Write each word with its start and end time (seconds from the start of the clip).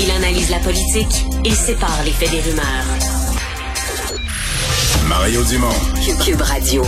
Il 0.00 0.10
analyse 0.10 0.50
la 0.50 0.58
politique, 0.58 1.24
il 1.44 1.54
sépare 1.54 2.00
les 2.04 2.10
faits 2.10 2.30
des 2.30 2.40
rumeurs. 2.40 2.64
Mario 5.08 5.42
Dumont. 5.44 5.68
Cube 6.24 6.40
Radio. 6.40 6.82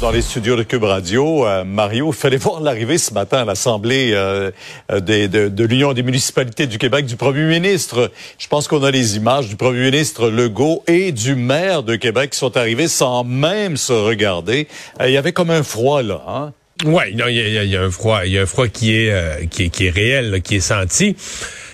Dans 0.00 0.10
les 0.12 0.22
studios 0.22 0.54
de 0.56 0.62
Cube 0.62 0.84
Radio, 0.84 1.44
euh, 1.46 1.64
Mario, 1.64 2.10
il 2.12 2.16
fallait 2.16 2.36
voir 2.36 2.60
l'arrivée 2.60 2.98
ce 2.98 3.12
matin 3.12 3.38
à 3.38 3.44
l'Assemblée 3.44 4.12
euh, 4.12 4.50
euh, 4.92 5.00
des- 5.00 5.26
de, 5.26 5.48
de 5.48 5.64
l'Union 5.64 5.92
des 5.92 6.04
municipalités 6.04 6.66
du 6.68 6.78
Québec 6.78 7.04
du 7.06 7.16
Premier 7.16 7.42
ministre. 7.44 8.10
Je 8.38 8.46
pense 8.46 8.68
qu'on 8.68 8.84
a 8.84 8.90
les 8.92 9.16
images 9.16 9.48
du 9.48 9.56
Premier 9.56 9.90
ministre 9.90 10.28
Legault 10.30 10.84
et 10.86 11.10
du 11.10 11.34
maire 11.34 11.82
de 11.82 11.96
Québec 11.96 12.30
qui 12.30 12.38
sont 12.38 12.56
arrivés 12.56 12.86
sans 12.88 13.24
même 13.24 13.76
se 13.76 13.92
regarder. 13.92 14.68
Euh, 15.00 15.08
il 15.08 15.12
y 15.12 15.16
avait 15.16 15.32
comme 15.32 15.50
un 15.50 15.64
froid 15.64 16.02
là. 16.02 16.22
Hein? 16.28 16.52
Ouais, 16.84 17.10
non, 17.14 17.24
il 17.26 17.34
y 17.36 17.40
a, 17.40 17.48
il 17.48 17.52
y 17.54 17.58
a- 17.58 17.64
il 17.64 17.70
y 17.70 17.76
a 17.76 17.82
un 17.82 17.90
froid, 17.90 18.20
il 18.24 18.32
y 18.32 18.38
a 18.38 18.42
un 18.42 18.46
froid 18.46 18.68
qui 18.68 18.94
est 18.96 19.10
euh, 19.10 19.46
qui 19.50 19.64
est, 19.64 19.68
qui 19.68 19.86
est 19.86 19.90
réel, 19.90 20.30
là, 20.30 20.38
qui 20.40 20.56
est 20.56 20.60
senti. 20.60 21.16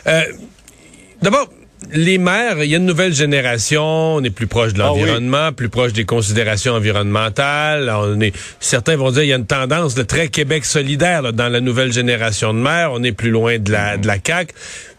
Euh, 0.06 0.22
D'abord, 1.22 1.48
les 1.92 2.18
maires, 2.18 2.62
il 2.62 2.70
y 2.70 2.74
a 2.74 2.78
une 2.78 2.84
nouvelle 2.86 3.14
génération, 3.14 3.82
on 4.16 4.22
est 4.24 4.30
plus 4.30 4.46
proche 4.46 4.74
de 4.74 4.82
Ah 4.82 4.92
oui. 4.92 5.00
l'environnement, 5.00 5.52
plus 5.52 5.68
proche 5.70 5.92
des 5.94 6.04
considérations 6.04 6.74
environnementales. 6.74 7.90
On 7.94 8.20
est, 8.20 8.34
certains 8.60 8.96
vont 8.96 9.10
dire 9.10 9.22
il 9.22 9.28
y 9.28 9.32
a 9.32 9.36
une 9.36 9.46
tendance 9.46 9.94
de 9.94 10.02
très 10.02 10.28
Québec 10.28 10.64
solidaire 10.66 11.22
là, 11.22 11.32
dans 11.32 11.48
la 11.48 11.60
nouvelle 11.60 11.92
génération 11.92 12.52
de 12.52 12.58
maires. 12.58 12.90
On 12.92 13.02
est 13.02 13.12
plus 13.12 13.30
loin 13.30 13.58
de 13.58 13.72
la 13.72 13.96
de 13.96 14.06
la 14.06 14.18
CAC. 14.18 14.52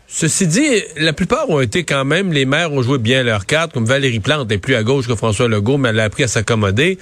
Ceci 0.07 0.47
dit, 0.47 0.81
la 0.97 1.13
plupart 1.13 1.49
ont 1.49 1.59
été 1.59 1.83
quand 1.83 2.05
même, 2.05 2.31
les 2.31 2.45
maires 2.45 2.72
ont 2.72 2.81
joué 2.81 2.97
bien 2.99 3.22
leur 3.23 3.45
carte, 3.45 3.73
comme 3.73 3.85
Valérie 3.85 4.19
Plante 4.19 4.52
est 4.52 4.58
plus 4.59 4.75
à 4.75 4.83
gauche 4.83 5.08
que 5.08 5.16
François 5.16 5.47
Legault, 5.47 5.77
mais 5.77 5.89
elle 5.89 5.99
a 5.99 6.05
appris 6.05 6.23
à 6.23 6.27
s'accommoder. 6.27 6.97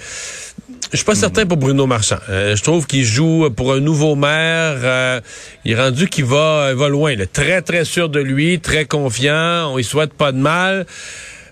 Je 0.92 0.96
suis 0.96 1.04
pas 1.04 1.14
certain 1.14 1.46
pour 1.46 1.56
Bruno 1.56 1.86
Marchand. 1.86 2.18
Euh, 2.28 2.54
je 2.56 2.62
trouve 2.62 2.86
qu'il 2.86 3.04
joue 3.04 3.48
pour 3.50 3.72
un 3.72 3.80
nouveau 3.80 4.14
maire. 4.14 4.76
euh, 4.82 5.20
il 5.64 5.72
est 5.72 5.80
rendu 5.80 6.08
qu'il 6.08 6.24
va, 6.24 6.68
il 6.70 6.76
va 6.76 6.88
loin. 6.88 7.14
là. 7.16 7.26
Très, 7.26 7.62
très 7.62 7.84
sûr 7.84 8.08
de 8.08 8.20
lui, 8.20 8.60
très 8.60 8.84
confiant. 8.84 9.72
On 9.72 9.78
y 9.78 9.84
souhaite 9.84 10.14
pas 10.14 10.30
de 10.32 10.38
mal. 10.38 10.86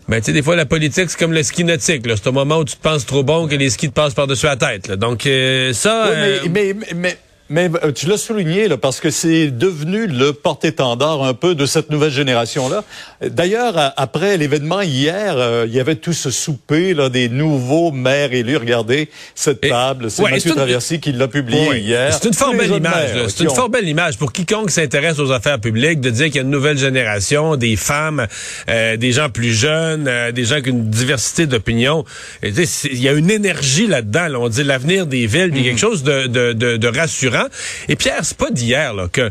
Mais 0.08 0.20
tu 0.20 0.26
sais, 0.26 0.32
des 0.32 0.42
fois, 0.42 0.56
la 0.56 0.66
politique, 0.66 1.10
c'est 1.10 1.18
comme 1.18 1.32
le 1.32 1.42
ski 1.42 1.64
nautique. 1.64 2.02
C'est 2.06 2.26
au 2.26 2.32
moment 2.32 2.58
où 2.58 2.64
tu 2.64 2.76
te 2.76 2.82
penses 2.82 3.06
trop 3.06 3.22
bon 3.22 3.46
que 3.48 3.54
les 3.54 3.70
skis 3.70 3.88
te 3.88 3.94
passent 3.94 4.14
par-dessus 4.14 4.46
la 4.46 4.56
tête. 4.56 4.88
là. 4.88 4.96
Donc, 4.96 5.26
euh, 5.26 5.72
ça... 5.72 6.06
Oui, 6.08 6.14
euh, 6.16 6.38
mais, 6.50 6.74
mais, 6.74 6.86
mais, 6.94 7.16
mais, 7.52 7.70
euh, 7.84 7.92
tu 7.92 8.06
l'as 8.06 8.16
souligné 8.16 8.66
là, 8.66 8.76
parce 8.76 8.98
que 9.00 9.10
c'est 9.10 9.50
devenu 9.50 10.06
le 10.06 10.32
porte-étendard 10.32 11.22
un 11.22 11.34
peu 11.34 11.54
de 11.54 11.66
cette 11.66 11.90
nouvelle 11.90 12.10
génération-là. 12.10 12.82
D'ailleurs, 13.24 13.74
après 13.96 14.36
l'événement 14.36 14.80
hier, 14.80 15.34
euh, 15.36 15.64
il 15.68 15.74
y 15.74 15.80
avait 15.80 15.94
tout 15.96 16.12
ce 16.12 16.30
souper 16.30 16.94
là, 16.94 17.08
des 17.08 17.28
nouveaux 17.28 17.92
maires 17.92 18.32
élus. 18.32 18.56
Regardez 18.56 19.08
cette 19.34 19.64
Et- 19.64 19.68
table. 19.68 20.10
C'est 20.10 20.22
ouais, 20.22 20.30
Mathieu 20.32 20.54
Traversy 20.54 20.98
qui 21.00 21.12
l'a 21.12 21.28
publié 21.28 21.66
Oui. 21.68 21.80
hier. 21.80 22.12
C'est 22.12 22.26
une 22.28 22.34
fort 22.34 22.54
belle 22.54 22.72
image. 22.72 23.10
C'est 23.28 23.44
une 23.44 23.50
ont- 23.50 23.54
fort 23.54 23.68
belle 23.68 23.88
image 23.88 24.16
pour 24.18 24.32
quiconque 24.32 24.70
s'intéresse 24.70 25.18
aux 25.18 25.30
affaires 25.30 25.60
publiques 25.60 26.00
de 26.00 26.10
dire 26.10 26.26
qu'il 26.26 26.36
y 26.36 26.38
a 26.38 26.42
une 26.42 26.50
nouvelle 26.50 26.78
génération, 26.78 27.56
des 27.56 27.76
femmes, 27.76 28.26
euh, 28.68 28.96
des 28.96 29.12
gens 29.12 29.28
plus 29.28 29.52
jeunes, 29.52 30.06
euh, 30.08 30.32
des 30.32 30.44
gens 30.44 30.52
avec 30.54 30.66
une 30.66 30.88
diversité 30.90 31.46
d'opinions. 31.46 32.04
Il 32.42 32.98
y 33.02 33.08
a 33.08 33.12
une 33.12 33.30
énergie 33.30 33.86
là-dedans. 33.86 34.28
là. 34.28 34.38
On 34.40 34.48
dit 34.48 34.64
l'avenir 34.64 35.06
des 35.06 35.26
villes, 35.26 35.50
puis 35.52 35.62
quelque 35.64 35.78
chose 35.80 36.02
de, 36.02 36.26
de, 36.26 36.52
de, 36.52 36.76
de 36.76 36.88
rassurant. 36.88 37.41
Et 37.88 37.96
Pierre, 37.96 38.20
c'est 38.24 38.36
pas 38.36 38.50
d'hier 38.50 38.94
là, 38.94 39.08
que 39.12 39.30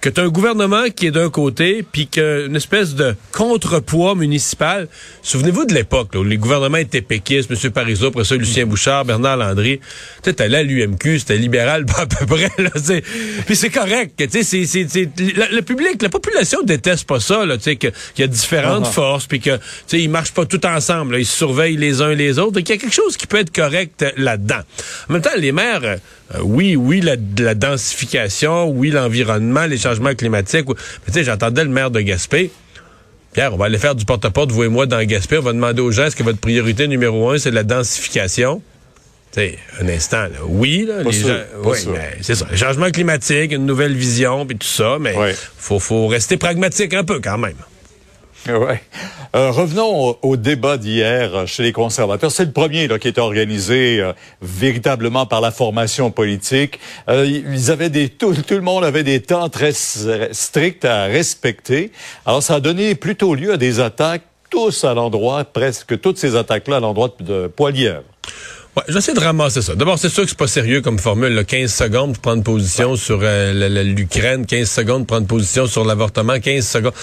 que 0.00 0.08
tu 0.08 0.20
as 0.20 0.22
un 0.24 0.28
gouvernement 0.28 0.84
qui 0.94 1.06
est 1.08 1.10
d'un 1.10 1.28
côté, 1.28 1.82
puis 1.90 2.06
qu'une 2.06 2.54
espèce 2.54 2.94
de 2.94 3.16
contrepoids 3.32 4.14
municipal. 4.14 4.86
Souvenez-vous 5.24 5.64
de 5.64 5.74
l'époque 5.74 6.14
là, 6.14 6.20
où 6.20 6.24
les 6.24 6.36
gouvernements 6.36 6.76
étaient 6.78 7.00
péquistes, 7.00 7.50
M. 7.50 7.72
Parizeau, 7.72 8.06
après 8.06 8.22
ça, 8.22 8.36
Lucien 8.36 8.64
Bouchard, 8.64 9.04
Bernard 9.04 9.38
Landry. 9.38 9.80
Tu 10.22 10.30
sais, 10.30 10.40
à 10.40 10.62
l'UMQ, 10.62 11.18
c'était 11.18 11.36
libéral 11.36 11.84
à 11.96 12.06
peu 12.06 12.26
près. 12.26 12.48
Là, 12.58 12.70
puis 13.44 13.56
c'est 13.56 13.70
correct. 13.70 14.12
c'est- 14.30 14.44
c'est- 14.44 14.66
c'est- 14.66 15.08
le, 15.18 15.56
le 15.56 15.62
public, 15.62 16.00
la 16.00 16.10
population 16.10 16.62
déteste 16.62 17.04
pas 17.08 17.18
ça, 17.18 17.44
là, 17.44 17.56
tu 17.56 17.64
sais, 17.64 17.74
que- 17.74 17.88
qu'il 18.14 18.20
y 18.20 18.22
a 18.22 18.28
différentes 18.28 18.84
Ah 18.84 18.90
ah. 18.90 18.92
forces, 18.92 19.26
puis 19.26 19.40
que 19.40 19.56
tu 19.56 19.62
sais, 19.88 20.00
ils 20.00 20.08
marchent 20.08 20.30
pas 20.32 20.46
tout 20.46 20.64
ensemble. 20.64 21.14
là. 21.14 21.18
ils 21.18 21.26
se 21.26 21.36
surveillent 21.38 21.76
les 21.76 22.02
uns 22.02 22.14
les 22.14 22.38
autres. 22.38 22.52
Donc, 22.52 22.68
il 22.68 22.72
y 22.72 22.76
a 22.76 22.78
quelque 22.78 22.94
chose 22.94 23.16
qui 23.16 23.26
peut 23.26 23.38
être 23.38 23.52
correct 23.52 24.04
là-dedans. 24.16 24.60
En 25.08 25.14
même 25.14 25.22
temps, 25.22 25.30
les 25.36 25.50
maires, 25.50 25.96
euh, 26.34 26.38
oui, 26.42 26.76
oui, 26.76 27.00
la, 27.00 27.16
la 27.38 27.54
densification, 27.54 28.68
oui, 28.68 28.90
l'environnement, 28.90 29.66
les 29.66 29.78
changements 29.78 30.14
climatiques. 30.14 30.68
oui. 30.68 30.74
Mais 31.06 31.12
tu 31.12 31.18
sais, 31.20 31.24
j'entendais 31.24 31.64
le 31.64 31.70
maire 31.70 31.90
de 31.90 32.00
Gaspé. 32.00 32.50
Pierre, 33.32 33.54
on 33.54 33.56
va 33.56 33.66
aller 33.66 33.78
faire 33.78 33.94
du 33.94 34.04
porte-à-porte, 34.04 34.50
vous 34.52 34.64
et 34.64 34.68
moi, 34.68 34.86
dans 34.86 35.02
Gaspé. 35.04 35.38
On 35.38 35.42
va 35.42 35.52
demander 35.52 35.80
aux 35.80 35.90
gens, 35.90 36.04
est-ce 36.06 36.16
que 36.16 36.22
votre 36.22 36.38
priorité 36.40 36.88
numéro 36.88 37.30
un, 37.30 37.38
c'est 37.38 37.50
la 37.50 37.62
densification? 37.62 38.62
Tu 39.32 39.40
sais, 39.40 39.58
un 39.82 39.88
instant, 39.88 40.22
là. 40.22 40.38
Oui, 40.46 40.86
là, 40.88 41.02
les 41.02 41.12
sûr, 41.12 41.28
gens, 41.28 41.34
oui, 41.64 41.78
mais 41.92 42.16
c'est 42.22 42.34
ça. 42.34 42.46
Le 42.50 42.56
changement 42.56 42.90
climatique, 42.90 43.52
une 43.52 43.66
nouvelle 43.66 43.94
vision, 43.94 44.46
puis 44.46 44.56
tout 44.56 44.66
ça, 44.66 44.96
mais 44.98 45.14
Ouais. 45.14 45.34
faut, 45.58 45.78
faut 45.78 46.06
rester 46.06 46.36
pragmatique 46.38 46.94
un 46.94 47.04
peu 47.04 47.20
quand 47.20 47.36
même. 47.36 47.56
Ouais. 48.46 48.80
Euh, 49.34 49.50
revenons 49.50 50.08
au, 50.10 50.18
au 50.22 50.36
débat 50.36 50.78
d'hier 50.78 51.46
chez 51.46 51.62
les 51.62 51.72
conservateurs. 51.72 52.30
C'est 52.30 52.46
le 52.46 52.52
premier 52.52 52.88
là, 52.88 52.98
qui 52.98 53.08
était 53.08 53.20
organisé 53.20 54.00
euh, 54.00 54.12
véritablement 54.40 55.26
par 55.26 55.40
la 55.40 55.50
formation 55.50 56.10
politique. 56.10 56.78
Euh, 57.08 57.26
ils 57.26 57.70
avaient 57.70 57.90
des 57.90 58.08
tout, 58.08 58.34
tout 58.34 58.54
le 58.54 58.62
monde 58.62 58.84
avait 58.84 59.02
des 59.02 59.20
temps 59.20 59.48
très 59.48 59.72
stricts 59.72 60.84
à 60.84 61.04
respecter. 61.04 61.92
Alors 62.24 62.42
ça 62.42 62.54
a 62.54 62.60
donné 62.60 62.94
plutôt 62.94 63.34
lieu 63.34 63.52
à 63.52 63.56
des 63.56 63.80
attaques 63.80 64.22
tous 64.50 64.84
à 64.84 64.94
l'endroit, 64.94 65.44
presque 65.44 66.00
toutes 66.00 66.16
ces 66.16 66.34
attaques-là 66.34 66.76
à 66.76 66.80
l'endroit 66.80 67.14
de 67.20 67.48
Poilièvre. 67.48 68.04
Ouais, 68.76 68.82
j'essaie 68.88 69.12
de 69.12 69.20
ramasser 69.20 69.60
ça. 69.60 69.74
D'abord, 69.74 69.98
c'est 69.98 70.08
sûr 70.08 70.22
que 70.22 70.30
c'est 70.30 70.38
pas 70.38 70.46
sérieux 70.46 70.80
comme 70.80 70.98
formule. 70.98 71.34
là. 71.34 71.44
15 71.44 71.70
secondes 71.70 72.12
pour 72.14 72.22
prendre 72.22 72.42
position 72.42 72.96
sur 72.96 73.18
l'Ukraine, 73.20 74.46
15 74.46 74.70
secondes 74.70 75.06
pour 75.06 75.16
prendre 75.16 75.26
position 75.26 75.66
sur 75.66 75.84
l'avortement, 75.84 76.40
15 76.40 76.66
secondes. 76.66 76.94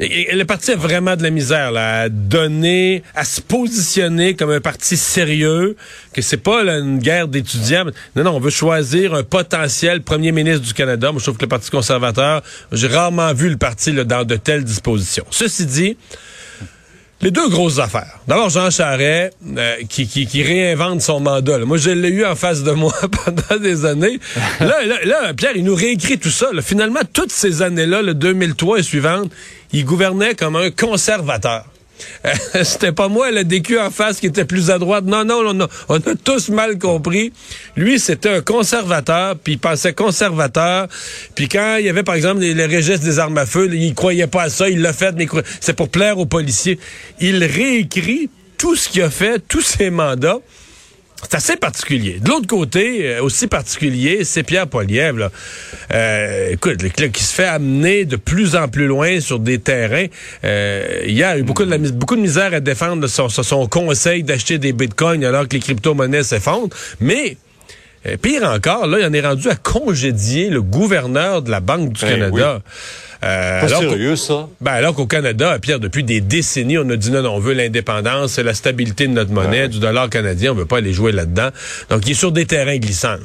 Le 0.00 0.44
parti 0.44 0.70
a 0.70 0.76
vraiment 0.76 1.16
de 1.16 1.24
la 1.24 1.30
misère 1.30 1.72
là, 1.72 2.02
à 2.02 2.08
donner, 2.08 3.02
à 3.16 3.24
se 3.24 3.40
positionner 3.40 4.36
comme 4.36 4.50
un 4.50 4.60
parti 4.60 4.96
sérieux, 4.96 5.76
que 6.12 6.22
c'est 6.22 6.36
pas 6.36 6.62
là, 6.62 6.78
une 6.78 6.98
guerre 6.98 7.26
d'étudiants. 7.26 7.86
Non, 8.14 8.22
non, 8.22 8.36
on 8.36 8.40
veut 8.40 8.50
choisir 8.50 9.14
un 9.14 9.24
potentiel 9.24 10.02
premier 10.02 10.30
ministre 10.30 10.64
du 10.64 10.72
Canada. 10.72 11.10
Moi, 11.10 11.18
je 11.18 11.24
trouve 11.24 11.36
que 11.36 11.44
le 11.44 11.48
Parti 11.48 11.70
conservateur, 11.70 12.42
j'ai 12.70 12.86
rarement 12.86 13.32
vu 13.34 13.50
le 13.50 13.56
parti 13.56 13.90
là, 13.90 14.04
dans 14.04 14.24
de 14.24 14.36
telles 14.36 14.62
dispositions. 14.62 15.24
Ceci 15.30 15.66
dit, 15.66 15.96
les 17.20 17.30
deux 17.30 17.48
grosses 17.48 17.78
affaires. 17.78 18.18
D'abord, 18.28 18.48
Jean 18.48 18.70
Charest, 18.70 19.36
euh, 19.56 19.76
qui, 19.88 20.06
qui, 20.06 20.42
réinvente 20.42 21.02
son 21.02 21.20
mandat. 21.20 21.58
là. 21.58 21.64
Moi, 21.64 21.76
je 21.76 21.90
l'ai 21.90 22.10
eu 22.10 22.24
en 22.24 22.36
face 22.36 22.62
de 22.62 22.72
moi 22.72 22.92
pendant 23.24 23.60
des 23.60 23.84
années. 23.84 24.20
Là, 24.60 24.84
là, 24.84 25.04
là, 25.04 25.34
Pierre, 25.34 25.56
il 25.56 25.64
nous 25.64 25.74
réécrit 25.74 26.18
tout 26.18 26.30
ça. 26.30 26.48
Finalement, 26.62 27.00
toutes 27.12 27.32
ces 27.32 27.62
années-là, 27.62 28.02
le 28.02 28.14
2003 28.14 28.78
et 28.78 28.82
suivantes, 28.82 29.30
il 29.72 29.84
gouvernait 29.84 30.34
comme 30.34 30.56
un 30.56 30.70
conservateur. 30.70 31.64
Euh, 32.24 32.32
C'était 32.64 32.92
pas 32.92 33.08
moi, 33.08 33.30
le 33.30 33.44
DQ 33.44 33.78
en 33.78 33.90
face, 33.90 34.20
qui 34.20 34.26
était 34.26 34.44
plus 34.44 34.70
à 34.70 34.78
droite. 34.78 35.04
Non, 35.04 35.24
non, 35.24 35.68
on 35.88 35.96
a, 35.96 36.00
tous 36.24 36.48
mal 36.48 36.78
compris. 36.78 37.32
Lui, 37.76 37.98
c'était 37.98 38.30
un 38.30 38.40
conservateur, 38.40 39.36
puis 39.36 39.54
il 39.54 39.58
pensait 39.58 39.92
conservateur. 39.92 40.88
Puis 41.34 41.48
quand 41.48 41.76
il 41.78 41.86
y 41.86 41.88
avait, 41.88 42.02
par 42.02 42.14
exemple, 42.14 42.40
les, 42.40 42.54
les 42.54 42.98
des 42.98 43.18
armes 43.18 43.38
à 43.38 43.46
feu, 43.46 43.68
il 43.72 43.94
croyait 43.94 44.26
pas 44.26 44.44
à 44.44 44.50
ça, 44.50 44.68
il 44.68 44.80
l'a 44.80 44.92
fait, 44.92 45.14
mais 45.16 45.26
c'est 45.60 45.74
pour 45.74 45.88
plaire 45.88 46.18
aux 46.18 46.26
policiers. 46.26 46.78
Il 47.20 47.44
réécrit 47.44 48.30
tout 48.56 48.76
ce 48.76 48.88
qu'il 48.88 49.02
a 49.02 49.10
fait, 49.10 49.40
tous 49.46 49.62
ses 49.62 49.90
mandats. 49.90 50.38
C'est 51.22 51.34
assez 51.36 51.56
particulier. 51.56 52.18
De 52.20 52.28
l'autre 52.28 52.46
côté, 52.46 53.08
euh, 53.16 53.22
aussi 53.22 53.48
particulier, 53.48 54.24
c'est 54.24 54.44
Pierre 54.44 54.68
Poilievre. 54.68 55.18
Là. 55.18 55.30
Euh, 55.92 56.50
écoute, 56.52 56.80
le 56.82 56.88
club 56.90 57.10
qui 57.10 57.24
se 57.24 57.34
fait 57.34 57.44
amener 57.46 58.04
de 58.04 58.16
plus 58.16 58.54
en 58.54 58.68
plus 58.68 58.86
loin 58.86 59.20
sur 59.20 59.38
des 59.40 59.58
terrains. 59.58 60.06
Euh, 60.44 61.02
il 61.06 61.12
y 61.14 61.24
a 61.24 61.36
eu 61.36 61.42
beaucoup 61.42 61.64
de, 61.64 61.70
la 61.70 61.78
mis- 61.78 61.92
beaucoup 61.92 62.14
de 62.16 62.20
misère 62.20 62.54
à 62.54 62.60
défendre 62.60 63.06
son, 63.08 63.28
son- 63.28 63.66
conseil 63.66 64.22
d'acheter 64.22 64.58
des 64.58 64.72
bitcoins 64.72 65.24
alors 65.24 65.48
que 65.48 65.54
les 65.54 65.60
crypto-monnaies 65.60 66.22
s'effondrent. 66.22 66.68
Mais 67.00 67.36
euh, 68.06 68.16
pire 68.16 68.44
encore, 68.44 68.86
là, 68.86 68.98
il 69.00 69.04
en 69.04 69.12
est 69.12 69.20
rendu 69.26 69.48
à 69.48 69.56
congédier 69.56 70.50
le 70.50 70.62
gouverneur 70.62 71.42
de 71.42 71.50
la 71.50 71.58
Banque 71.60 71.92
du 71.94 72.00
Ben 72.04 72.10
Canada. 72.30 72.62
Euh, 73.24 73.66
alors 73.66 73.80
qu'au- 73.82 73.90
sérieux, 73.90 74.14
ça? 74.16 74.48
ben 74.60 74.72
alors 74.72 74.94
qu'au 74.94 75.06
Canada, 75.06 75.58
Pierre, 75.60 75.80
depuis 75.80 76.04
des 76.04 76.20
décennies, 76.20 76.78
on 76.78 76.88
a 76.88 76.96
dit 76.96 77.10
non, 77.10 77.22
non, 77.22 77.34
on 77.34 77.40
veut 77.40 77.54
l'indépendance, 77.54 78.38
la 78.38 78.54
stabilité 78.54 79.06
de 79.08 79.12
notre 79.12 79.32
monnaie, 79.32 79.68
du 79.68 79.80
dollar 79.80 80.08
canadien, 80.08 80.52
on 80.52 80.54
veut 80.54 80.66
pas 80.66 80.78
aller 80.78 80.92
jouer 80.92 81.10
là-dedans. 81.12 81.48
Donc, 81.90 82.06
il 82.06 82.12
est 82.12 82.14
sur 82.14 82.30
des 82.30 82.46
terrains 82.46 82.78
glissants. 82.78 83.16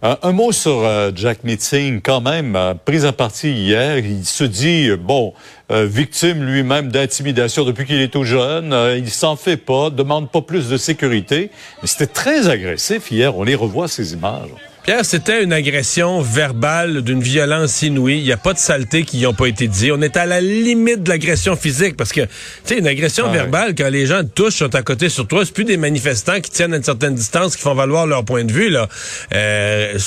Un, 0.00 0.16
un 0.22 0.32
mot 0.32 0.52
sur 0.52 0.84
euh, 0.84 1.10
Jack 1.14 1.42
Meeting, 1.42 2.00
quand 2.00 2.20
même, 2.20 2.54
euh, 2.54 2.74
pris 2.74 3.04
à 3.04 3.12
partie 3.12 3.50
hier. 3.50 3.98
Il 3.98 4.24
se 4.24 4.44
dit, 4.44 4.88
euh, 4.90 4.96
bon, 4.96 5.34
euh, 5.72 5.86
victime 5.86 6.44
lui-même 6.44 6.92
d'intimidation 6.92 7.64
depuis 7.64 7.84
qu'il 7.84 8.00
est 8.00 8.12
tout 8.12 8.22
jeune. 8.22 8.72
Euh, 8.72 8.96
il 8.96 9.10
s'en 9.10 9.34
fait 9.34 9.56
pas, 9.56 9.90
demande 9.90 10.30
pas 10.30 10.40
plus 10.40 10.68
de 10.68 10.76
sécurité. 10.76 11.50
Mais 11.82 11.88
c'était 11.88 12.06
très 12.06 12.48
agressif 12.48 13.10
hier. 13.10 13.36
On 13.36 13.42
les 13.42 13.56
revoit, 13.56 13.88
ces 13.88 14.12
images. 14.12 14.50
Pierre, 14.88 15.04
c'était 15.04 15.44
une 15.44 15.52
agression 15.52 16.22
verbale 16.22 17.02
d'une 17.02 17.20
violence 17.20 17.82
inouïe. 17.82 18.20
Il 18.20 18.24
n'y 18.24 18.32
a 18.32 18.38
pas 18.38 18.54
de 18.54 18.58
saleté 18.58 19.02
qui 19.02 19.18
n'y 19.18 19.26
ont 19.26 19.34
pas 19.34 19.44
été 19.44 19.68
dit. 19.68 19.92
On 19.92 20.00
est 20.00 20.16
à 20.16 20.24
la 20.24 20.40
limite 20.40 21.02
de 21.02 21.10
l'agression 21.10 21.56
physique 21.56 21.94
parce 21.94 22.10
que, 22.10 22.22
tu 22.22 22.28
sais, 22.64 22.78
une 22.78 22.86
agression 22.86 23.30
verbale, 23.30 23.74
quand 23.74 23.90
les 23.90 24.06
gens 24.06 24.22
te 24.22 24.30
touchent, 24.30 24.54
sont 24.54 24.74
à 24.74 24.80
côté 24.80 25.10
sur 25.10 25.26
toi, 25.28 25.44
c'est 25.44 25.52
plus 25.52 25.66
des 25.66 25.76
manifestants 25.76 26.40
qui 26.40 26.50
tiennent 26.50 26.72
à 26.72 26.78
une 26.78 26.82
certaine 26.82 27.14
distance, 27.14 27.54
qui 27.54 27.60
font 27.60 27.74
valoir 27.74 28.06
leur 28.06 28.24
point 28.24 28.44
de 28.44 28.50
vue, 28.50 28.70
là. 28.70 28.88
Euh, 29.34 29.98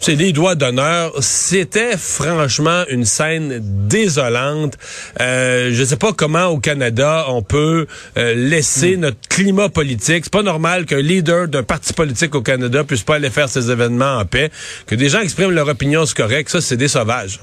c'est 0.00 0.14
les 0.14 0.32
doigts 0.32 0.54
d'honneur. 0.54 1.12
C'était 1.20 1.96
franchement 1.96 2.84
une 2.88 3.04
scène 3.04 3.60
désolante. 3.88 4.74
Euh, 5.20 5.70
je 5.72 5.84
sais 5.84 5.96
pas 5.96 6.12
comment 6.12 6.46
au 6.46 6.58
Canada 6.58 7.26
on 7.28 7.42
peut 7.42 7.86
euh, 8.16 8.34
laisser 8.34 8.96
Hmm. 8.96 9.00
notre 9.00 9.28
climat 9.28 9.68
politique. 9.68 10.24
C'est 10.24 10.32
pas 10.32 10.42
normal 10.42 10.86
qu'un 10.86 11.00
leader 11.02 11.48
d'un 11.48 11.62
parti 11.62 11.92
politique 11.92 12.34
au 12.34 12.42
Canada 12.42 12.84
puisse 12.84 13.02
pas 13.02 13.16
aller 13.16 13.30
faire 13.30 13.48
ses 13.48 13.70
événements 13.70 14.18
en 14.18 14.24
paix. 14.24 14.50
Que 14.86 14.94
des 14.94 15.08
gens 15.08 15.20
expriment 15.20 15.50
leur 15.52 15.68
opinion, 15.68 16.06
c'est 16.06 16.16
correct. 16.16 16.48
Ça, 16.48 16.60
c'est 16.60 16.76
des 16.76 16.88
sauvages. 16.88 17.40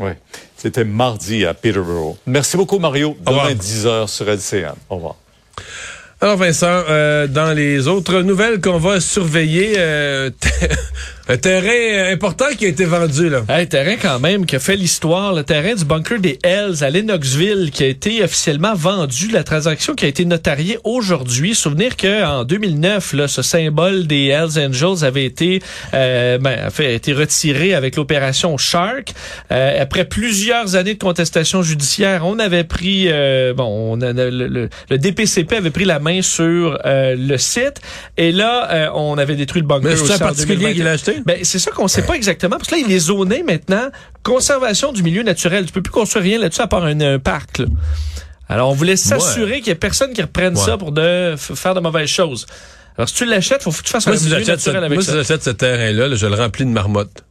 Oui. 0.00 0.10
C'était 0.56 0.84
mardi 0.84 1.44
à 1.44 1.54
Peterborough. 1.54 2.16
Merci 2.26 2.56
beaucoup, 2.56 2.78
Mario. 2.78 3.16
Demain, 3.26 3.52
10 3.54 3.86
h 3.86 4.06
sur 4.08 4.28
LCN. 4.28 4.74
Au 4.88 4.96
revoir. 4.96 5.16
Alors 6.22 6.36
Vincent, 6.36 6.84
euh, 6.88 7.26
dans 7.26 7.52
les 7.52 7.88
autres 7.88 8.22
nouvelles 8.22 8.60
qu'on 8.60 8.78
va 8.78 9.00
surveiller, 9.00 9.72
euh, 9.76 10.30
un 11.28 11.36
terrain 11.36 12.12
important 12.12 12.44
qui 12.56 12.64
a 12.64 12.68
été 12.68 12.84
vendu 12.84 13.28
là. 13.28 13.42
Un 13.48 13.66
terrain 13.66 13.96
quand 14.00 14.20
même 14.20 14.46
qui 14.46 14.54
a 14.54 14.60
fait 14.60 14.76
l'histoire, 14.76 15.32
le 15.34 15.42
terrain 15.42 15.74
du 15.74 15.84
bunker 15.84 16.20
des 16.20 16.38
Hells 16.44 16.84
à 16.84 16.90
Lennoxville 16.90 17.72
qui 17.72 17.82
a 17.82 17.88
été 17.88 18.22
officiellement 18.22 18.74
vendu, 18.76 19.32
la 19.32 19.42
transaction 19.42 19.96
qui 19.96 20.04
a 20.04 20.08
été 20.08 20.24
notariée 20.24 20.78
aujourd'hui. 20.84 21.56
Souvenir 21.56 21.96
que 21.96 22.24
en 22.24 22.44
2009, 22.44 23.14
là, 23.14 23.26
ce 23.26 23.42
symbole 23.42 24.06
des 24.06 24.26
Hells 24.28 24.64
Angels 24.64 25.04
avait 25.04 25.24
été, 25.24 25.60
euh, 25.92 26.38
ben, 26.38 26.70
fait, 26.70 26.94
été 26.94 27.14
retiré 27.14 27.74
avec 27.74 27.96
l'opération 27.96 28.56
Shark. 28.58 29.12
Euh, 29.50 29.82
après 29.82 30.04
plusieurs 30.04 30.76
années 30.76 30.94
de 30.94 31.00
contestation 31.02 31.62
judiciaire, 31.62 32.22
on 32.24 32.38
avait 32.38 32.62
pris, 32.62 33.06
euh, 33.08 33.54
bon, 33.54 33.96
le, 33.96 34.12
le- 34.30 34.68
le 34.88 34.98
DPCP 34.98 35.56
avait 35.56 35.70
pris 35.70 35.84
la 35.84 35.98
main 35.98 36.11
sur 36.20 36.78
euh, 36.84 37.14
le 37.16 37.38
site 37.38 37.80
et 38.18 38.32
là, 38.32 38.70
euh, 38.70 38.88
on 38.94 39.16
avait 39.16 39.36
détruit 39.36 39.62
le 39.62 39.66
bunker. 39.66 39.90
Mais 39.90 39.96
c'est 39.96 40.12
un 40.12 40.18
particulier 40.18 40.56
2021. 40.56 40.72
qui 40.74 40.82
l'a 40.82 40.90
acheté? 40.90 41.22
Ben, 41.24 41.38
c'est 41.44 41.58
ça 41.58 41.70
qu'on 41.70 41.88
sait 41.88 42.02
pas 42.02 42.14
exactement. 42.14 42.56
Parce 42.58 42.68
que 42.68 42.74
là, 42.74 42.82
il 42.86 42.92
est 42.92 42.98
zoné 42.98 43.42
maintenant. 43.42 43.88
Conservation 44.22 44.92
du 44.92 45.02
milieu 45.02 45.22
naturel. 45.22 45.64
Tu 45.64 45.72
peux 45.72 45.82
plus 45.82 45.92
construire 45.92 46.24
rien 46.24 46.38
là-dessus 46.38 46.60
à 46.60 46.66
part 46.66 46.84
un, 46.84 47.00
un 47.00 47.18
parc. 47.18 47.58
là. 47.58 47.66
Alors, 48.48 48.68
on 48.68 48.74
voulait 48.74 48.96
s'assurer 48.96 49.58
qu'il 49.60 49.68
y 49.68 49.70
ait 49.70 49.74
personne 49.76 50.12
qui 50.12 50.20
reprenne 50.20 50.54
Ouais. 50.58 50.62
ça 50.62 50.76
pour 50.76 50.92
de, 50.92 51.34
faire 51.38 51.74
de 51.74 51.80
mauvaises 51.80 52.10
choses. 52.10 52.46
Alors, 52.98 53.08
si 53.08 53.14
tu 53.14 53.24
l'achètes, 53.24 53.62
faut 53.62 53.70
que 53.70 53.76
tu 53.82 53.90
fasses 53.90 54.06
un 54.06 54.14
si 54.16 54.24
milieu 54.24 54.44
naturel 54.44 54.84
avec 54.84 54.92
moi, 54.98 55.02
si 55.02 55.10
j'achète 55.12 55.42
ce 55.42 55.50
terrain-là, 55.50 56.08
là, 56.08 56.14
je 56.16 56.26
le 56.26 56.34
remplis 56.34 56.66
de 56.66 56.70
marmottes. 56.70 57.24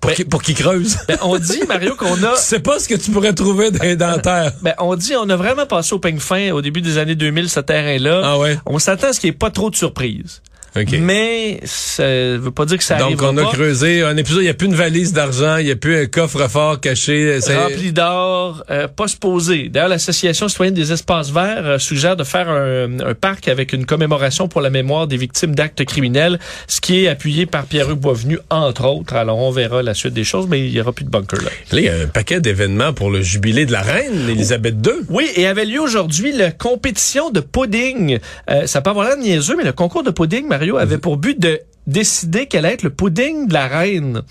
Pour 0.00 0.10
Ben- 0.10 0.14
qu'il 0.16 0.26
pour 0.28 0.42
qu'il 0.42 0.54
creuse. 0.54 0.96
Ben, 1.08 1.18
on 1.22 1.38
dit, 1.38 1.60
Mario, 1.68 1.94
qu'on 1.96 2.22
a... 2.22 2.36
Sais 2.36 2.60
pas 2.60 2.78
ce 2.78 2.88
que 2.88 2.94
tu 2.94 3.10
pourrais 3.10 3.32
trouver 3.32 3.70
dans 3.70 3.82
les 3.82 3.96
dentaires. 3.96 4.52
Ben, 4.62 4.74
on 4.78 4.94
dit, 4.96 5.14
on 5.16 5.28
a 5.28 5.36
vraiment 5.36 5.66
passé 5.66 5.94
au 5.94 5.98
peigne 5.98 6.18
fin 6.18 6.50
au 6.52 6.60
début 6.62 6.80
des 6.82 6.98
années 6.98 7.14
2000, 7.14 7.48
ce 7.48 7.60
terrain-là. 7.60 8.20
Ah 8.24 8.38
ouais? 8.38 8.58
On 8.66 8.78
s'attend 8.78 9.08
à 9.08 9.12
ce 9.12 9.20
qu'il 9.20 9.30
n'y 9.30 9.34
ait 9.34 9.38
pas 9.38 9.50
trop 9.50 9.70
de 9.70 9.76
surprises. 9.76 10.42
OK. 10.76 10.98
Mais 11.00 11.60
ça 11.64 12.04
veut 12.04 12.50
pas 12.50 12.64
dire 12.66 12.78
que 12.78 12.84
ça 12.84 12.96
Donc, 12.96 13.06
arrivera 13.06 13.30
on 13.30 13.36
a 13.38 13.42
pas. 13.44 13.50
creusé 13.52 14.02
un 14.02 14.16
épisode, 14.16 14.40
il 14.42 14.44
n'y 14.44 14.50
a 14.50 14.54
plus 14.54 14.66
une 14.66 14.74
valise 14.74 15.12
d'argent, 15.12 15.56
il 15.56 15.66
n'y 15.66 15.70
a 15.70 15.76
plus 15.76 15.96
un 15.96 16.06
coffre-fort 16.06 16.80
caché. 16.80 17.38
rempli 17.56 17.92
d'or, 17.92 18.64
euh, 18.70 18.88
pas 18.88 19.08
se 19.08 19.16
poser. 19.16 19.68
D'ailleurs, 19.68 19.88
l'Association 19.88 20.48
citoyenne 20.48 20.74
des 20.74 20.92
espaces 20.92 21.30
verts 21.30 21.64
euh, 21.66 21.78
suggère 21.78 22.16
de 22.16 22.24
faire 22.24 22.48
un, 22.48 23.00
un 23.00 23.14
parc 23.14 23.48
avec 23.48 23.72
une 23.72 23.86
commémoration 23.86 24.48
pour 24.48 24.60
la 24.60 24.70
mémoire 24.70 25.06
des 25.06 25.16
victimes 25.16 25.54
d'actes 25.54 25.84
criminels, 25.84 26.38
ce 26.68 26.80
qui 26.80 27.04
est 27.04 27.08
appuyé 27.08 27.46
par 27.46 27.64
Pierre-Hugues 27.66 27.98
Boisvenu, 27.98 28.38
entre 28.50 28.84
autres. 28.86 29.14
Alors, 29.14 29.38
on 29.38 29.50
verra 29.50 29.82
la 29.82 29.94
suite 29.94 30.14
des 30.14 30.24
choses, 30.24 30.46
mais 30.48 30.60
il 30.60 30.70
y 30.70 30.80
aura 30.80 30.92
plus 30.92 31.04
de 31.04 31.10
bunker 31.10 31.40
là. 31.42 31.50
Là, 31.72 31.78
il 31.78 31.84
y 31.84 31.88
a 31.88 31.94
un 31.94 32.06
paquet 32.06 32.40
d'événements 32.40 32.92
pour 32.92 33.10
le 33.10 33.22
jubilé 33.22 33.66
de 33.66 33.72
la 33.72 33.82
reine, 33.82 34.28
Élisabeth 34.28 34.74
II. 34.84 34.92
Oui, 35.08 35.28
et 35.36 35.46
avait 35.46 35.64
lieu 35.64 35.80
aujourd'hui 35.80 36.32
la 36.32 36.50
compétition 36.50 37.30
de 37.30 37.40
pudding. 37.40 38.18
Euh, 38.50 38.66
ça 38.66 38.80
peut 38.80 38.90
avoir 38.90 39.06
l'air 39.08 39.16
niaiseux, 39.16 39.54
mais 39.56 39.64
le 39.64 39.72
concours 39.72 40.02
de 40.02 40.10
pudding, 40.10 40.46
Avait 40.74 40.98
pour 40.98 41.16
but 41.16 41.38
de 41.38 41.60
décider 41.86 42.46
quel 42.46 42.64
allait 42.64 42.74
être 42.74 42.82
le 42.82 42.90
pudding 42.90 43.48
de 43.48 43.54
la 43.54 43.68
reine. 43.68 44.22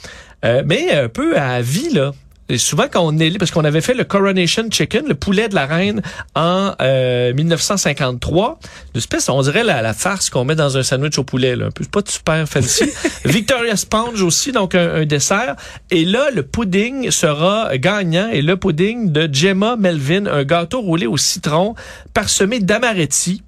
Euh, 0.44 0.64
mais 0.66 0.92
un 0.92 1.10
peu 1.10 1.38
à 1.38 1.62
vie, 1.62 1.90
là. 1.90 2.12
Et 2.48 2.60
souvent, 2.60 2.86
quand 2.92 3.02
on 3.02 3.18
est 3.18 3.36
parce 3.40 3.50
qu'on 3.50 3.66
avait 3.66 3.82
fait 3.82 3.96
le 3.96 4.04
Coronation 4.04 4.70
Chicken, 4.70 5.08
le 5.08 5.16
poulet 5.16 5.50
de 5.50 5.56
la 5.56 5.66
reine, 5.66 6.04
en 6.36 6.74
euh, 6.80 7.34
1953. 7.34 8.60
Une 8.94 9.00
espèce, 9.00 9.30
on 9.30 9.42
dirait 9.42 9.64
la, 9.64 9.82
la 9.82 9.94
farce 9.96 10.30
qu'on 10.30 10.46
met 10.46 10.54
dans 10.54 10.78
un 10.78 10.84
sandwich 10.84 11.18
au 11.18 11.24
poulet, 11.24 11.56
là. 11.56 11.68
Un 11.68 11.72
peu, 11.72 11.84
c'est 11.84 11.92
pas 11.92 12.02
super 12.06 12.48
fancy. 12.48 12.86
Victoria 13.26 13.76
Sponge 13.76 14.22
aussi, 14.22 14.52
donc 14.52 14.76
un, 14.76 14.94
un 14.94 15.06
dessert. 15.06 15.56
Et 15.90 16.06
là, 16.06 16.30
le 16.32 16.44
pudding 16.44 17.10
sera 17.10 17.76
gagnant. 17.80 18.30
Et 18.32 18.44
le 18.44 18.58
pudding 18.58 19.12
de 19.12 19.28
Gemma 19.32 19.76
Melvin, 19.76 20.28
un 20.28 20.44
gâteau 20.44 20.82
roulé 20.82 21.08
au 21.08 21.18
citron 21.18 21.74
parsemé 22.14 22.60
d'amaretti. 22.60 23.42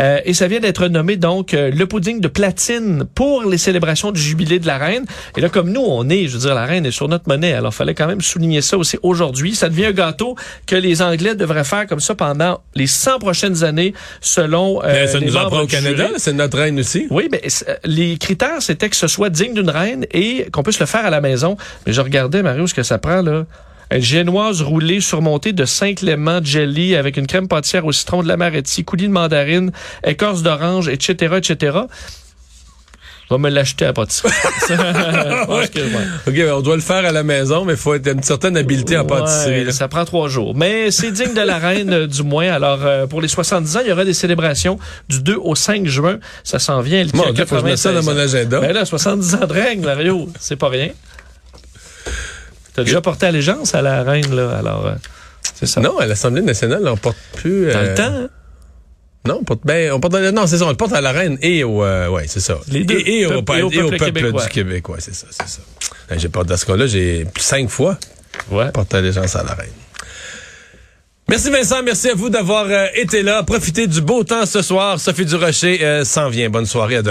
Euh, 0.00 0.20
et 0.24 0.34
ça 0.34 0.46
vient 0.46 0.60
d'être 0.60 0.88
nommé 0.88 1.16
donc 1.16 1.54
euh, 1.54 1.70
le 1.70 1.86
pudding 1.86 2.20
de 2.20 2.28
platine 2.28 3.04
pour 3.14 3.44
les 3.44 3.58
célébrations 3.58 4.12
du 4.12 4.20
jubilé 4.20 4.58
de 4.58 4.66
la 4.66 4.78
reine. 4.78 5.04
Et 5.36 5.40
là, 5.40 5.48
comme 5.48 5.70
nous, 5.70 5.82
on 5.82 6.08
est, 6.08 6.28
je 6.28 6.34
veux 6.34 6.40
dire, 6.40 6.54
la 6.54 6.66
reine 6.66 6.84
est 6.86 6.90
sur 6.90 7.08
notre 7.08 7.28
monnaie. 7.28 7.52
Alors, 7.52 7.72
fallait 7.72 7.94
quand 7.94 8.06
même 8.06 8.20
souligner 8.20 8.60
ça 8.60 8.76
aussi 8.76 8.98
aujourd'hui. 9.02 9.54
Ça 9.54 9.68
devient 9.68 9.86
un 9.86 9.92
gâteau 9.92 10.36
que 10.66 10.76
les 10.76 11.02
Anglais 11.02 11.34
devraient 11.34 11.64
faire 11.64 11.86
comme 11.86 12.00
ça 12.00 12.14
pendant 12.14 12.60
les 12.74 12.86
100 12.86 13.18
prochaines 13.18 13.64
années, 13.64 13.94
selon 14.20 14.82
euh, 14.84 15.06
ça 15.06 15.18
les 15.18 15.26
nous 15.26 15.32
membres 15.32 15.64
au 15.64 15.66
Canada, 15.66 16.08
c'est 16.16 16.32
notre 16.32 16.58
reine 16.58 16.78
aussi. 16.80 17.06
Oui, 17.10 17.28
mais 17.30 17.42
euh, 17.68 17.74
les 17.84 18.18
critères, 18.18 18.60
c'était 18.60 18.88
que 18.88 18.96
ce 18.96 19.06
soit 19.06 19.30
digne 19.30 19.54
d'une 19.54 19.70
reine 19.70 20.06
et 20.12 20.48
qu'on 20.52 20.62
puisse 20.62 20.80
le 20.80 20.86
faire 20.86 21.06
à 21.06 21.10
la 21.10 21.20
maison. 21.20 21.56
Mais 21.86 21.92
je 21.92 22.00
regardais, 22.00 22.42
Mario, 22.42 22.66
ce 22.66 22.74
que 22.74 22.82
ça 22.82 22.98
prend, 22.98 23.22
là. 23.22 23.44
Une 23.90 24.00
génoise 24.00 24.62
roulée 24.62 25.00
surmontée 25.00 25.52
de 25.52 25.64
cinq 25.64 26.00
léments 26.00 26.40
de 26.40 26.46
jelly 26.46 26.96
avec 26.96 27.16
une 27.16 27.26
crème 27.26 27.48
pâtissière 27.48 27.86
au 27.86 27.92
citron, 27.92 28.22
de 28.22 28.28
l'amaretti, 28.28 28.84
coulis 28.84 29.08
de 29.08 29.12
mandarine, 29.12 29.70
écorce 30.04 30.42
d'orange, 30.42 30.88
etc., 30.88 31.36
etc. 31.36 31.78
Je 33.28 33.34
vais 33.34 33.40
me 33.40 33.48
l'acheter 33.50 33.84
à 33.84 33.88
la 33.88 33.92
pâtisserie. 33.92 34.32
Ouais. 35.48 35.68
OK, 36.26 36.56
on 36.56 36.60
doit 36.60 36.76
le 36.76 36.82
faire 36.82 37.04
à 37.04 37.12
la 37.12 37.22
maison, 37.22 37.64
mais 37.64 37.74
il 37.74 37.78
faut 37.78 37.94
être 37.94 38.12
une 38.12 38.22
certaine 38.22 38.56
habileté 38.56 38.96
en 38.96 39.04
pâtisserie. 39.04 39.64
Ouais, 39.64 39.72
ça 39.72 39.88
prend 39.88 40.04
trois 40.04 40.28
jours. 40.28 40.54
Mais 40.54 40.90
c'est 40.90 41.10
digne 41.10 41.34
de 41.34 41.40
la 41.40 41.58
reine, 41.58 41.92
euh, 41.92 42.06
du 42.06 42.22
moins. 42.22 42.48
Alors, 42.48 42.80
euh, 42.84 43.06
pour 43.06 43.20
les 43.20 43.28
70 43.28 43.76
ans, 43.76 43.80
il 43.84 43.88
y 43.88 43.92
aura 43.92 44.04
des 44.04 44.14
célébrations 44.14 44.78
du 45.08 45.22
2 45.22 45.36
au 45.36 45.54
5 45.54 45.86
juin. 45.86 46.18
Ça 46.44 46.58
s'en 46.58 46.80
vient. 46.80 47.04
Mon 47.14 47.24
a 47.24 47.32
Dieu, 47.32 47.44
faut 47.46 47.56
que 47.56 47.60
je 47.60 47.66
mette 47.66 47.78
ça 47.78 47.92
dans 47.92 48.00
96 48.00 48.14
mon 48.14 48.20
agenda. 48.20 48.60
Ben 48.60 48.72
là, 48.72 48.84
70 48.84 49.34
ans 49.34 49.46
de 49.46 49.52
règne, 49.52 49.80
Mario, 49.82 50.28
c'est 50.38 50.56
pas 50.56 50.68
rien. 50.68 50.90
T'as 52.76 52.84
déjà 52.84 53.00
porté 53.00 53.26
allégeance 53.26 53.74
à 53.74 53.82
la 53.82 54.02
reine, 54.04 54.34
là, 54.34 54.58
alors 54.58 54.86
euh, 54.86 54.94
c'est 55.54 55.66
ça? 55.66 55.80
Non, 55.80 55.98
à 55.98 56.06
l'Assemblée 56.06 56.42
nationale, 56.42 56.86
on 56.86 56.96
porte 56.96 57.16
plus... 57.34 57.72
Dans 57.72 57.78
euh, 57.78 57.88
le 57.88 57.94
temps, 57.94 58.02
hein? 58.04 58.28
Non, 59.26 59.38
on 59.40 59.44
porte, 59.44 59.60
ben, 59.64 59.90
on 59.92 59.98
porte, 59.98 60.14
non, 60.14 60.46
c'est 60.46 60.58
ça, 60.58 60.66
on 60.66 60.70
le 60.70 60.76
porte 60.76 60.92
à 60.92 61.00
la 61.00 61.10
reine 61.10 61.36
et 61.42 61.64
au, 61.64 61.82
euh, 61.82 62.06
ouais, 62.08 62.26
c'est 62.28 62.38
ça. 62.40 62.58
Les 62.68 62.84
deux. 62.84 62.98
Et, 62.98 63.22
et 63.22 63.26
au, 63.26 63.42
Peuple- 63.42 63.58
et 63.58 63.62
au 63.62 63.70
et 63.72 63.82
au 63.82 63.90
peuple 63.90 64.32
du 64.32 64.48
Québec, 64.50 64.88
ouais, 64.88 64.98
c'est 65.00 65.14
ça, 65.14 65.26
c'est 65.30 65.48
ça. 65.48 65.58
Ben, 66.08 66.16
J'ai 66.18 66.28
porté, 66.28 66.50
dans 66.50 66.56
ce 66.56 66.64
cas-là, 66.66 66.86
j'ai 66.86 67.26
cinq 67.38 67.68
fois 67.68 67.98
Ouais. 68.52 68.70
porté 68.70 68.98
allégeance 68.98 69.34
à 69.34 69.42
la 69.42 69.54
reine. 69.54 69.70
Merci 71.28 71.50
Vincent, 71.50 71.82
merci 71.82 72.10
à 72.10 72.14
vous 72.14 72.28
d'avoir 72.30 72.66
euh, 72.68 72.86
été 72.94 73.22
là. 73.22 73.42
Profitez 73.42 73.88
du 73.88 74.00
beau 74.00 74.22
temps 74.22 74.46
ce 74.46 74.62
soir. 74.62 75.00
Sophie 75.00 75.24
Durocher 75.24 75.84
euh, 75.84 76.04
s'en 76.04 76.28
vient. 76.28 76.48
Bonne 76.50 76.66
soirée 76.66 76.94
à 76.96 77.02
demain. 77.02 77.04